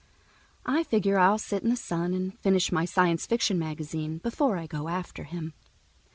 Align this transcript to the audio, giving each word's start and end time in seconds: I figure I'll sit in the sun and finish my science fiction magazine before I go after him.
I 0.65 0.81
figure 0.83 1.19
I'll 1.19 1.37
sit 1.37 1.61
in 1.61 1.69
the 1.69 1.75
sun 1.75 2.15
and 2.15 2.33
finish 2.39 2.71
my 2.71 2.85
science 2.85 3.27
fiction 3.27 3.59
magazine 3.59 4.17
before 4.17 4.57
I 4.57 4.65
go 4.65 4.87
after 4.87 5.25
him. 5.25 5.53